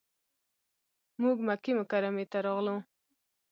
[1.21, 2.75] موږ مکې مکرمې ته راغلو.